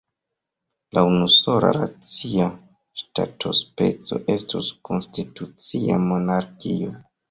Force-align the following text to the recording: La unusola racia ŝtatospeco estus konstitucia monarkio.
La 0.97 1.03
unusola 1.09 1.69
racia 1.77 2.49
ŝtatospeco 3.03 4.23
estus 4.41 4.75
konstitucia 4.93 6.05
monarkio. 6.13 6.95